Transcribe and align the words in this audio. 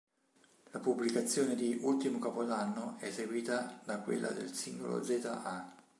La 0.71 0.79
pubblicazione 0.79 1.53
di 1.53 1.77
"Ultimo 1.83 2.17
Capodanno" 2.17 2.95
è 2.97 3.11
seguita 3.11 3.79
da 3.85 3.99
quella 3.99 4.31
del 4.31 4.51
singolo 4.51 5.03
"Zeta 5.03 5.43
A". 5.43 5.75